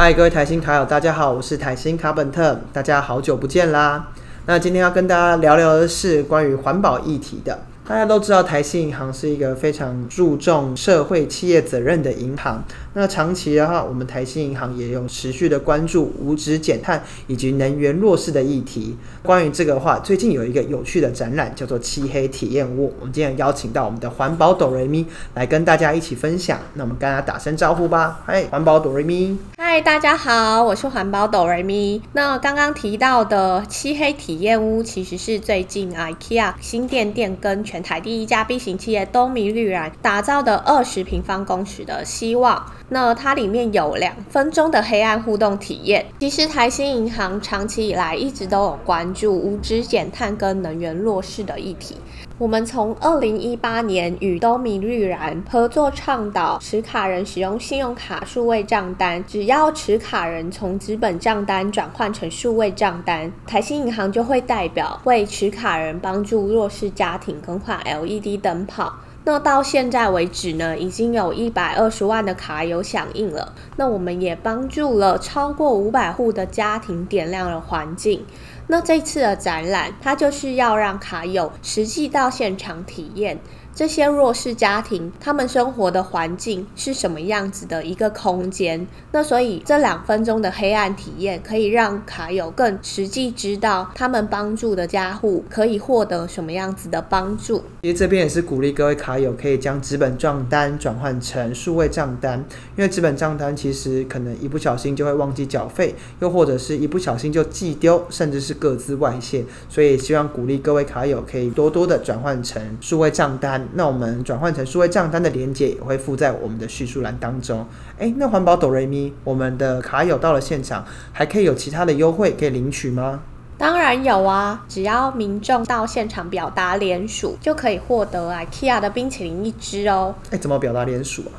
[0.00, 4.12] 嗨，各位台新卡友，大家好，我是台新卡本特，大家好久不见啦。
[4.46, 7.58] 那今天要跟大家聊聊的是关于环保议题的。
[7.84, 12.62] 大家都知道，台新银行是一个非常注重社会企业责任的银行。
[12.92, 18.96] 那长期的话，我们台新银行也有持续的关注无纸减碳以及能源弱势的议题。
[19.24, 22.94] 关于这个话，最近有一个有趣的展览，叫做“漆黑体验屋”。
[23.00, 25.04] 我们今天邀请到我们的环保哆瑞咪
[25.34, 26.60] 来跟大家一起分享。
[26.74, 28.20] 那我们跟大家打声招呼吧。
[28.24, 29.36] 嗨，环保哆瑞咪。
[29.70, 32.00] 嗨，大家好，我是环保哆瑞咪。
[32.14, 42.64] 那刚刚提到的漆黑体验屋，其实是最近 IKEA 新店店跟全台第一家 B 型企业东米绿然打造的二十平方公尺的希望。
[42.88, 46.06] 那它里面有两分钟的黑暗互动体验。
[46.18, 51.98] 其实台新银行长期以来一直都有关注无纸减碳跟能源弱势的议题。
[52.38, 68.94] 我们从二零一八年与东米绿然合作倡导持卡人使用信用卡数位账单，只要持卡人从纸本账单转换成数位账单，台新银行就会代表为持卡人帮助弱势家庭更换 LED 灯泡。
[69.28, 73.52] 那到现在为止呢，已经有一百二十万的卡友响应了。
[73.76, 78.24] 那我们也帮助了超过五百户的家庭点亮了环境。
[78.68, 83.38] 那这次的展览，它就是要让卡友实际到现场体验。
[83.78, 88.84] 这些弱势家庭，他们生活的环境是什么样子的一个空间？
[89.12, 97.62] 那所以这两分钟的黑暗体验，可以让卡友更实际知道他们帮助的家户可以获得什么样子的帮助。
[97.82, 102.44] 其实这边也是鼓励各位卡友可以将纸本账单转换成数位账单，
[102.76, 113.67] 因为纸本账单其实可能一不小心就会忘记缴费，又或者是一不小心就寄丢，甚至是各自外泄，所以希望鼓励各位卡友可以多多的转换成数位账单。
[113.74, 117.66] 那我们转换成数位账单的连接也会附在我们的叙述栏当中。
[117.98, 123.20] 哎，那环保哆瑞咪，我们的卡友到了现场，还可以有其他的优惠可以领取吗？
[123.56, 130.14] 当然有啊，只要民众到现场表达联署，就可以获得 IKEA 的冰淇淋一支哦。
[130.30, 131.34] 哎，怎么表达联署啊？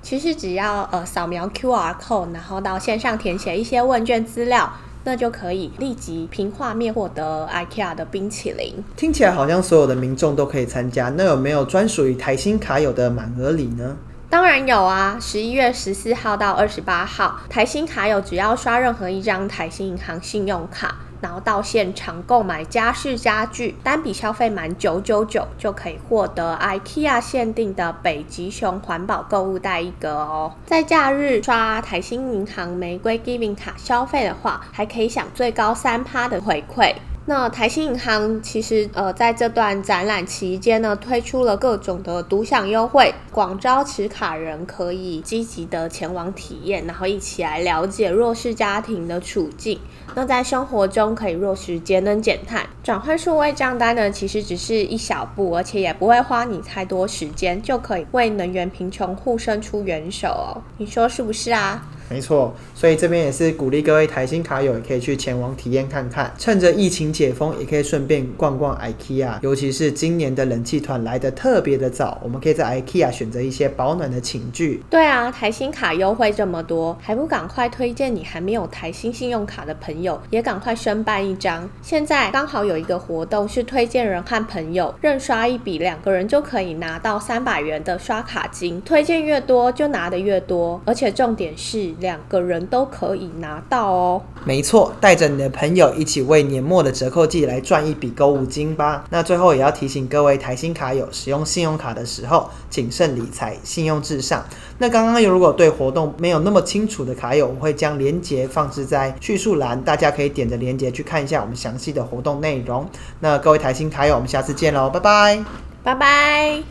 [0.00, 4.72] 其实只要呃扫描 QR code，然后到线上填写一些问卷资料。
[5.06, 8.74] 那就可以立即凭画面获得 IKEA 的冰淇淋。
[8.96, 13.96] 听起来好像所有的民众都可以参加，那有没有专属于台新卡友的满额礼呢？
[14.28, 15.16] 当然有啊！
[15.20, 20.96] 十一月十四号到二十八号，台新卡友只要刷任何一张台新银行信用卡。
[21.20, 30.52] 然后到现场购买家饰家具，单笔消费满九九九就可以获得 IKEA 限定的北极熊环保购物袋一个哦。
[30.66, 36.94] 在假日刷台新银行玫瑰 Giving 卡消费的话，还可以享最高三趴的回馈。
[37.28, 49.80] 那台新银行其实呃在这段展览期间呢，推出了各种的独享优惠，广招持卡人可以积极的前往体验，然后一起来了解弱势家庭的处境。
[50.14, 60.62] 那在生活中可以落实节能减碳，转换数位账单呢，其实只是一小步，而且也不会花你太多时间，就可以为能源贫穷户伸出援手哦。
[60.78, 61.88] 你说是不是啊？
[62.08, 69.38] 没错，所以这边也是鼓励各位台新卡友也可以去前往体验看看，趁着疫情解封，也可以顺便逛逛 IKEA。
[69.42, 74.82] 尤其是今年的冷气团来的特别的早，我们可以在 IKEA 选择一些保暖的寝具。
[74.88, 81.68] 对啊，台新卡优惠这么多，还不赶快推荐你还没有台新信用卡的朋友，也赶快申办一张。
[81.82, 88.80] 现在刚好有一个活动，是推荐人和朋友认刷一笔，两个人就可以拿到三百元的刷卡金。
[88.82, 91.95] 推荐越多，就拿的越多，而且重点是。
[91.98, 94.22] 两个人都可以拿到哦。
[94.44, 99.04] 没错，带着你的朋友一起为年末的折扣季来赚一笔购物金吧。
[99.10, 104.44] 那最后也要提醒各位台新卡友，使用信用卡的时候谨慎理财，信用至上。
[104.78, 112.88] 那刚刚有如果对活动没有那么清楚的卡友，我会将链接放置在叙述栏，大家可以点着链接去看一下我们详细的活动内容。
[113.20, 115.44] 那各位台新卡友，我们下次见喽，拜拜，
[115.82, 116.62] 拜拜。